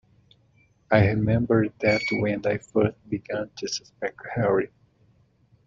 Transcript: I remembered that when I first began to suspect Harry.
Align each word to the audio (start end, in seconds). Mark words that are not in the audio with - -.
I 0.91 1.09
remembered 1.09 1.73
that 1.81 2.01
when 2.11 2.43
I 2.47 2.57
first 2.57 2.97
began 3.07 3.51
to 3.55 3.67
suspect 3.67 4.17
Harry. 4.33 4.71